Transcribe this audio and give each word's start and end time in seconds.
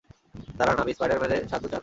দাঁড়ান, 0.57 0.77
আপনি 0.79 0.93
স্পাইডার-ম্যানের 0.93 1.41
সাহায্য 1.49 1.67
চান? 1.71 1.79